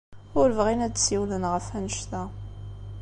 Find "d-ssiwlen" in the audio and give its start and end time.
0.93-1.43